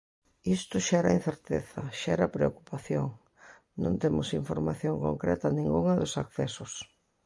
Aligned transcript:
Isto 0.57 0.75
xera 0.87 1.15
incerteza, 1.19 1.81
xera 2.01 2.33
preocupación, 2.35 3.07
non 3.83 3.93
temos 4.03 4.27
información 4.41 4.93
concreta 5.07 5.47
ningunha 5.57 5.93
dos 6.01 6.13
accesos. 6.23 6.71